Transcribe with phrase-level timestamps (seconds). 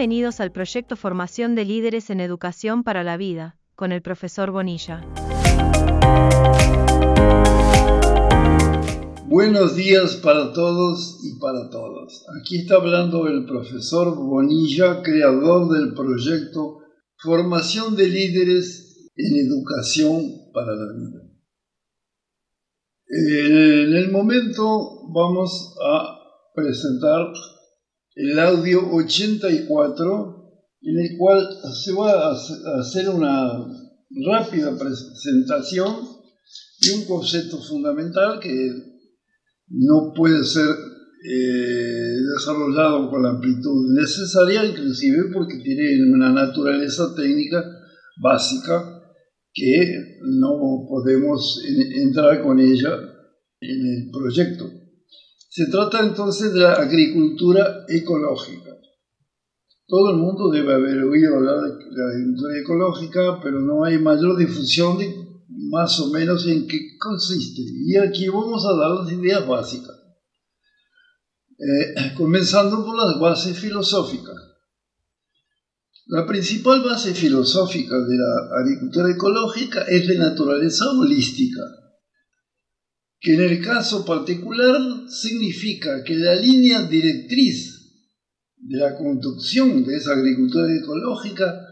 [0.00, 5.06] Bienvenidos al proyecto Formación de Líderes en Educación para la Vida, con el profesor Bonilla.
[9.26, 12.24] Buenos días para todos y para todas.
[12.40, 16.78] Aquí está hablando el profesor Bonilla, creador del proyecto
[17.18, 21.20] Formación de Líderes en Educación para la Vida.
[23.06, 26.20] En el momento vamos a
[26.54, 27.34] presentar
[28.14, 30.36] el audio 84,
[30.82, 33.66] en el cual se va a hacer una
[34.26, 35.94] rápida presentación
[36.82, 38.72] de un concepto fundamental que
[39.68, 40.68] no puede ser
[41.22, 47.62] eh, desarrollado con la amplitud necesaria, inclusive porque tiene una naturaleza técnica
[48.22, 49.00] básica
[49.52, 51.62] que no podemos
[51.94, 52.96] entrar con ella
[53.60, 54.79] en el proyecto.
[55.52, 58.70] Se trata entonces de la agricultura ecológica.
[59.84, 64.38] Todo el mundo debe haber oído hablar de la agricultura ecológica, pero no hay mayor
[64.38, 65.12] difusión de
[65.48, 67.62] más o menos en qué consiste.
[67.84, 69.96] Y aquí vamos a dar las ideas básicas.
[71.58, 74.36] Eh, comenzando por las bases filosóficas.
[76.06, 81.79] La principal base filosófica de la agricultura ecológica es de naturaleza holística
[83.20, 87.80] que en el caso particular significa que la línea directriz
[88.56, 91.66] de la conducción de esa agricultura ecológica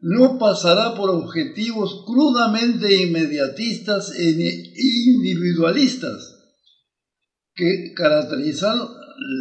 [0.00, 4.30] no pasará por objetivos crudamente inmediatistas e
[5.06, 6.34] individualistas
[7.54, 8.78] que caracterizan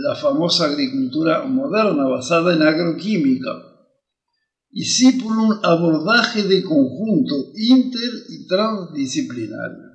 [0.03, 3.49] la famosa agricultura moderna basada en agroquímica,
[4.71, 9.92] y sí por un abordaje de conjunto inter y transdisciplinario.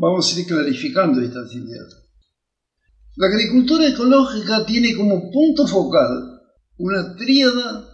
[0.00, 1.94] Vamos a ir clarificando estas ideas.
[3.16, 6.40] La agricultura ecológica tiene como punto focal
[6.78, 7.86] una tríada,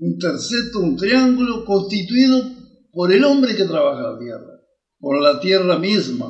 [0.00, 2.42] un terceto, un triángulo constituido
[2.92, 4.60] por el hombre que trabaja la tierra,
[4.98, 6.26] por la tierra misma,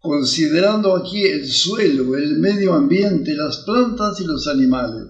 [0.00, 5.06] considerando aquí el suelo, el medio ambiente, las plantas y los animales,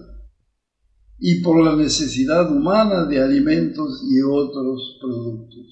[1.19, 5.65] y por la necesidad humana de alimentos y otros productos.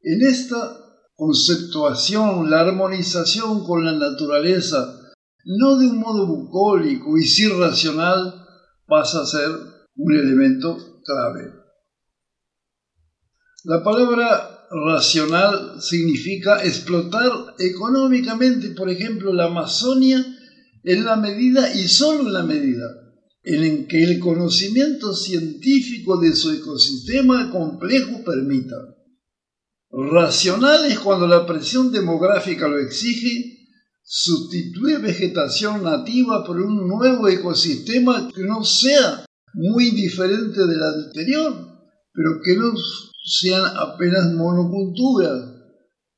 [0.00, 0.89] En esta
[1.20, 5.12] conceptuación, la armonización con la naturaleza,
[5.44, 8.46] no de un modo bucólico y sí racional,
[8.86, 9.50] pasa a ser
[9.96, 11.52] un elemento clave.
[13.64, 20.24] La palabra racional significa explotar económicamente, por ejemplo, la Amazonia
[20.84, 22.86] en la medida y solo en la medida
[23.42, 28.76] en que el conocimiento científico de su ecosistema complejo permita.
[29.90, 33.68] Racional es cuando la presión demográfica lo exige,
[34.02, 39.24] sustituir vegetación nativa por un nuevo ecosistema que no sea
[39.54, 41.54] muy diferente del anterior,
[42.12, 42.72] pero que no
[43.24, 45.56] sean apenas monoculturas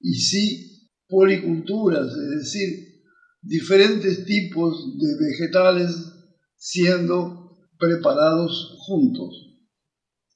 [0.00, 2.92] y sí policulturas, es decir,
[3.40, 5.96] diferentes tipos de vegetales
[6.56, 9.34] siendo preparados juntos.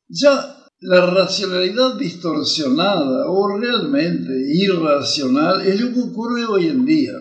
[0.09, 7.13] Ya la racionalidad distorsionada o realmente irracional es lo que ocurre hoy en día.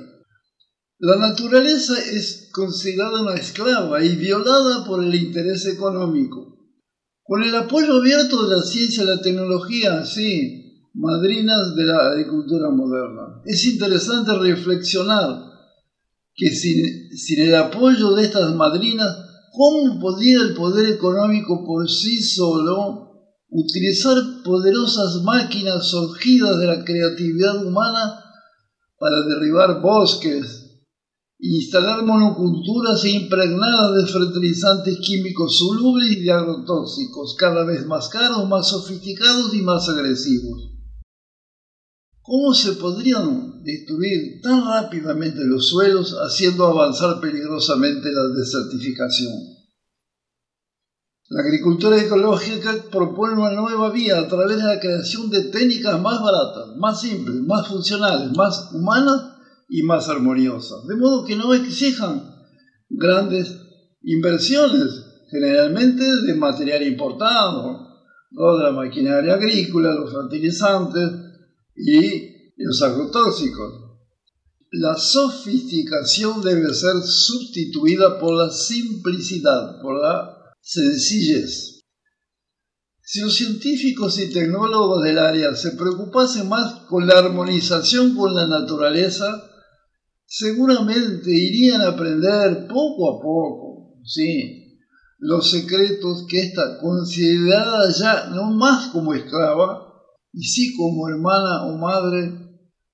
[1.00, 6.58] La naturaleza es considerada una esclava y violada por el interés económico.
[7.24, 12.70] Con el apoyo abierto de la ciencia y la tecnología, sí, madrinas de la agricultura
[12.70, 13.42] moderna.
[13.46, 15.44] Es interesante reflexionar
[16.34, 19.16] que sin, sin el apoyo de estas madrinas,
[19.54, 23.15] ¿cómo podría el poder económico por sí solo
[23.50, 28.22] utilizar poderosas máquinas surgidas de la creatividad humana
[28.98, 30.66] para derribar bosques,
[31.40, 39.54] instalar monoculturas impregnadas de fertilizantes químicos solubles y agrotóxicos, cada vez más caros, más sofisticados
[39.54, 40.72] y más agresivos.
[42.22, 49.55] ¿Cómo se podrían destruir tan rápidamente los suelos haciendo avanzar peligrosamente la desertificación?
[51.28, 56.22] La agricultura ecológica propone una nueva vía a través de la creación de técnicas más
[56.22, 59.24] baratas, más simples, más funcionales, más humanas
[59.68, 62.32] y más armoniosas, de modo que no exijan
[62.90, 63.58] grandes
[64.04, 65.02] inversiones,
[65.32, 67.88] generalmente de material importado,
[68.30, 71.10] de la maquinaria agrícola, los fertilizantes
[71.76, 73.82] y los agrotóxicos.
[74.70, 80.35] La sofisticación debe ser sustituida por la simplicidad, por la
[80.66, 81.84] sencillez.
[83.02, 88.48] Si los científicos y tecnólogos del área se preocupasen más con la armonización con la
[88.48, 89.28] naturaleza,
[90.26, 94.80] seguramente irían a aprender poco a poco, sí,
[95.20, 99.94] los secretos que ésta, considerada ya no más como esclava,
[100.34, 102.34] y sí como hermana o madre,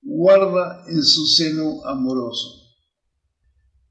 [0.02, 2.61] guarda en su seno amoroso.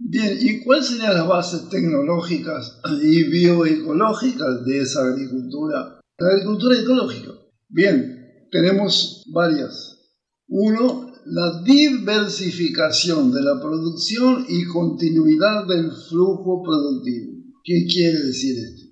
[0.03, 6.01] Bien, ¿y cuáles serían las bases tecnológicas y bioecológicas de esa agricultura?
[6.17, 7.31] La agricultura ecológica.
[7.69, 9.99] Bien, tenemos varias.
[10.47, 17.33] Uno, la diversificación de la producción y continuidad del flujo productivo.
[17.63, 18.87] ¿Qué quiere decir esto?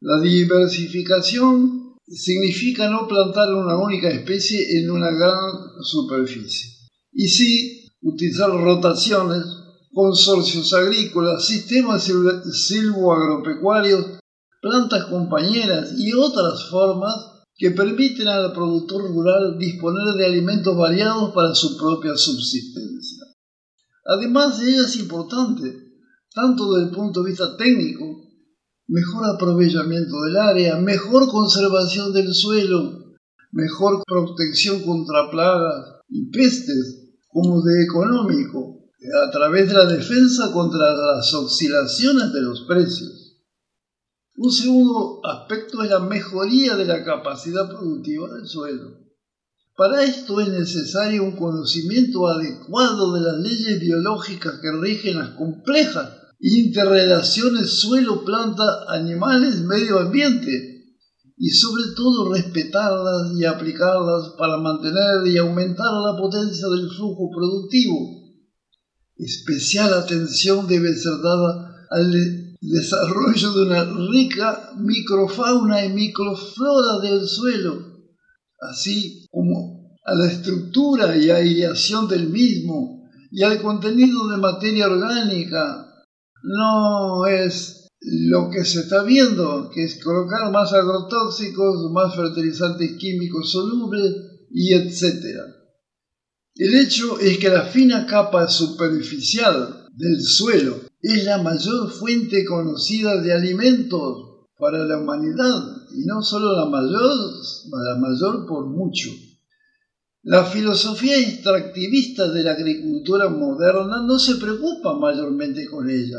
[0.00, 5.50] La diversificación significa no plantar una única especie en una gran
[5.82, 6.70] superficie.
[7.12, 9.42] Y sí, utilizar rotaciones,
[9.94, 12.10] consorcios agrícolas, sistemas
[12.52, 14.18] silvoagropecuarios,
[14.60, 17.14] plantas compañeras y otras formas
[17.56, 23.24] que permiten al productor rural disponer de alimentos variados para su propia subsistencia.
[24.06, 25.92] Además, ella es importante,
[26.34, 28.04] tanto desde el punto de vista técnico,
[28.88, 33.14] mejor aprovechamiento del área, mejor conservación del suelo,
[33.52, 40.94] mejor protección contra plagas y pestes, como de económico, a través de la defensa contra
[40.94, 43.24] las oscilaciones de los precios.
[44.36, 48.98] Un segundo aspecto es la mejoría de la capacidad productiva del suelo.
[49.76, 56.10] Para esto es necesario un conocimiento adecuado de las leyes biológicas que rigen las complejas
[56.40, 60.74] interrelaciones suelo-planta, animales, medio ambiente
[61.36, 68.23] y sobre todo respetarlas y aplicarlas para mantener y aumentar la potencia del flujo productivo.
[69.16, 77.78] Especial atención debe ser dada al desarrollo de una rica microfauna y microflora del suelo,
[78.60, 85.86] así como a la estructura y aireación del mismo y al contenido de materia orgánica.
[86.42, 93.50] No es lo que se está viendo, que es colocar más agrotóxicos, más fertilizantes químicos
[93.50, 94.14] solubles
[94.50, 95.63] y etc.
[96.56, 103.20] El hecho es que la fina capa superficial del suelo es la mayor fuente conocida
[103.20, 105.64] de alimentos para la humanidad
[105.96, 107.16] y no solo la mayor,
[107.72, 109.10] la mayor por mucho.
[110.22, 116.18] La filosofía extractivista de la agricultura moderna no se preocupa mayormente con ella.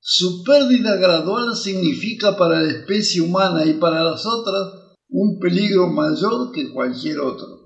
[0.00, 4.68] Su pérdida gradual significa para la especie humana y para las otras
[5.08, 7.61] un peligro mayor que cualquier otro.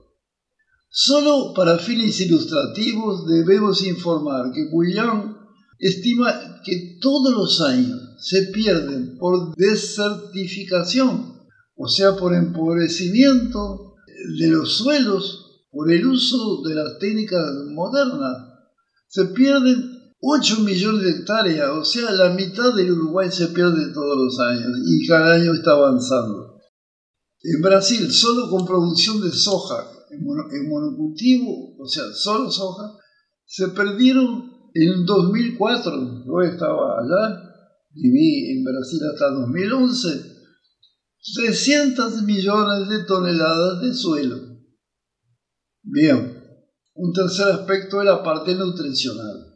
[0.98, 5.36] Solo para fines ilustrativos debemos informar que Bouillon
[5.78, 11.34] estima que todos los años se pierden por desertificación,
[11.76, 13.96] o sea, por empobrecimiento
[14.38, 18.54] de los suelos, por el uso de las técnicas modernas.
[19.06, 24.16] Se pierden 8 millones de hectáreas, o sea, la mitad del Uruguay se pierde todos
[24.16, 26.58] los años y cada año está avanzando.
[27.42, 32.92] En Brasil, solo con producción de soja en monocultivo, o sea, solo soja,
[33.44, 37.42] se perdieron en 2004, yo estaba allá,
[37.92, 40.36] viví en Brasil hasta 2011,
[41.34, 44.36] 300 millones de toneladas de suelo.
[45.82, 46.42] Bien,
[46.94, 49.54] un tercer aspecto es la parte nutricional.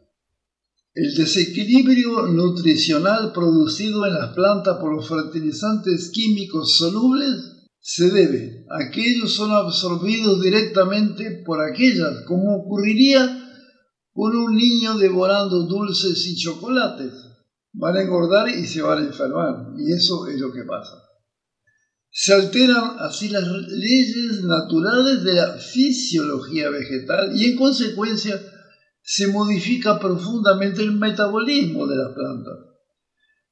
[0.92, 7.49] El desequilibrio nutricional producido en las plantas por los fertilizantes químicos solubles
[7.80, 13.36] se debe a que ellos son absorbidos directamente por aquellas, como ocurriría
[14.12, 17.12] con un niño devorando dulces y chocolates.
[17.72, 19.72] Van a engordar y se van a enfermar.
[19.78, 20.96] Y eso es lo que pasa.
[22.10, 28.40] Se alteran así las leyes naturales de la fisiología vegetal y en consecuencia
[29.02, 32.69] se modifica profundamente el metabolismo de las plantas.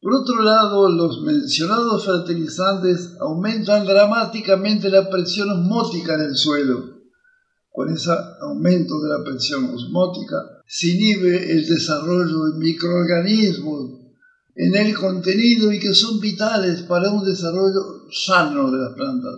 [0.01, 6.99] Por otro lado, los mencionados fertilizantes aumentan dramáticamente la presión osmótica en el suelo
[7.79, 10.37] con ese aumento de la presión osmótica,
[10.67, 14.01] se inhibe el desarrollo de microorganismos
[14.57, 19.33] en el contenido y que son vitales para un desarrollo sano de las plantas.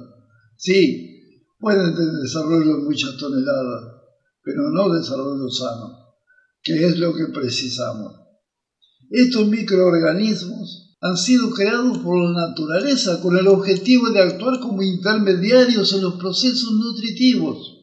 [0.57, 1.21] Sí,
[1.59, 4.01] pueden tener desarrollo de muchas toneladas,
[4.43, 5.99] pero no desarrollo sano,
[6.63, 8.20] que es lo que precisamos.
[9.11, 15.93] Estos microorganismos han sido creados por la naturaleza con el objetivo de actuar como intermediarios
[15.93, 17.81] en los procesos nutritivos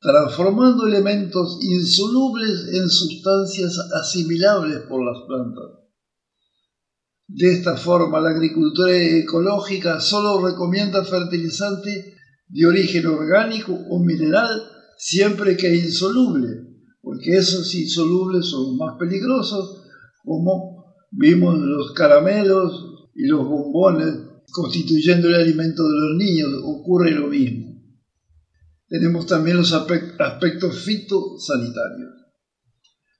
[0.00, 5.80] transformando elementos insolubles en sustancias asimilables por las plantas.
[7.28, 12.16] De esta forma, la agricultura ecológica solo recomienda fertilizante
[12.48, 14.62] de origen orgánico o mineral
[14.96, 16.48] siempre que insoluble,
[17.02, 19.82] porque esos insolubles son más peligrosos,
[20.24, 20.69] como
[21.10, 27.70] vimos los caramelos y los bombones constituyendo el alimento de los niños, ocurre lo mismo.
[28.88, 32.10] Tenemos también los aspectos fitosanitarios.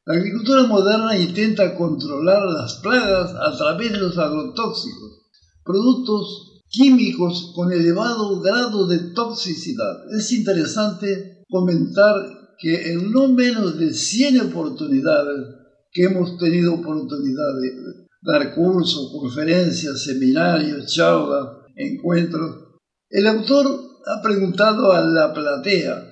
[0.07, 5.31] La agricultura moderna intenta controlar las plagas a través de los agrotóxicos,
[5.65, 10.13] productos químicos con elevado grado de toxicidad.
[10.17, 12.15] Es interesante comentar
[12.59, 15.60] que en no menos de 100 oportunidades
[15.93, 22.69] que hemos tenido oportunidad de dar cursos, conferencias, seminarios, charlas, encuentros,
[23.09, 23.67] el autor
[24.07, 26.07] ha preguntado a la platea,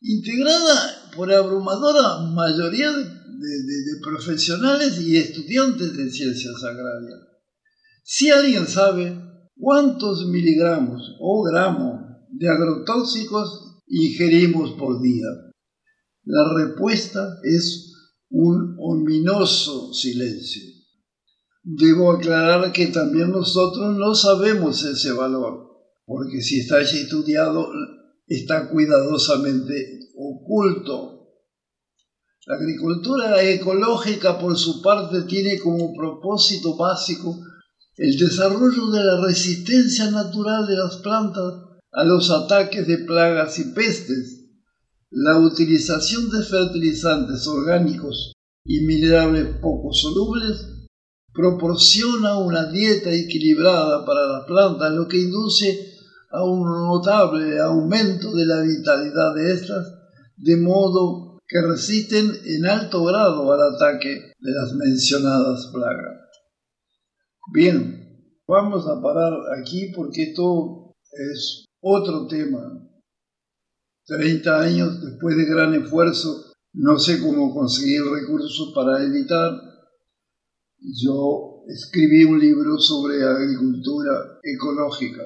[0.00, 7.20] integrada por abrumadora mayoría de, de profesionales y estudiantes de ciencias agrarias,
[8.04, 9.18] si alguien sabe
[9.56, 15.26] cuántos miligramos o gramos de agrotóxicos ingerimos por día.
[16.24, 17.85] La respuesta es
[18.30, 20.62] un ominoso silencio.
[21.62, 25.66] Debo aclarar que también nosotros no sabemos ese valor,
[26.04, 27.68] porque si está estudiado,
[28.26, 31.16] está cuidadosamente oculto.
[32.46, 37.36] La agricultura ecológica, por su parte, tiene como propósito básico
[37.96, 41.54] el desarrollo de la resistencia natural de las plantas
[41.92, 44.45] a los ataques de plagas y pestes,
[45.18, 48.34] la utilización de fertilizantes orgánicos
[48.66, 50.88] y minerales poco solubles
[51.32, 55.94] proporciona una dieta equilibrada para las plantas, lo que induce
[56.30, 59.86] a un notable aumento de la vitalidad de estas,
[60.36, 66.28] de modo que resisten en alto grado al ataque de las mencionadas plagas.
[67.54, 72.86] Bien, vamos a parar aquí porque esto es otro tema.
[74.06, 79.52] 30 años después de gran esfuerzo, no sé cómo conseguir recursos para editar
[80.78, 85.22] yo escribí un libro sobre agricultura ecológica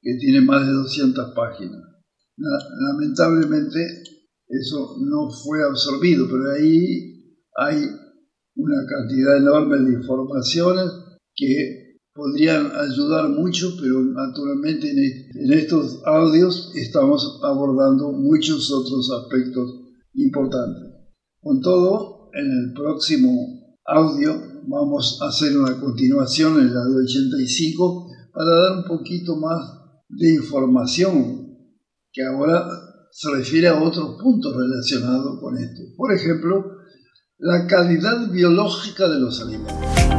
[0.00, 1.82] que tiene más de 200 páginas.
[2.36, 4.02] Lamentablemente
[4.48, 7.84] eso no fue absorbido, pero ahí hay
[8.54, 10.86] una cantidad enorme de informaciones
[11.34, 11.81] que
[12.14, 19.80] podrían ayudar mucho, pero naturalmente en estos audios estamos abordando muchos otros aspectos
[20.14, 20.92] importantes.
[21.40, 24.34] Con todo, en el próximo audio
[24.68, 29.60] vamos a hacer una continuación en la de 85 para dar un poquito más
[30.08, 31.48] de información
[32.12, 32.66] que ahora
[33.10, 35.82] se refiere a otros puntos relacionados con esto.
[35.96, 36.76] Por ejemplo,
[37.38, 40.11] la calidad biológica de los alimentos.